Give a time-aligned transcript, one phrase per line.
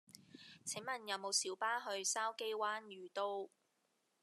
[0.65, 3.51] 請問有無小巴去筲箕灣譽都